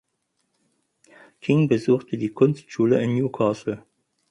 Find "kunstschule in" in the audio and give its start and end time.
2.33-3.13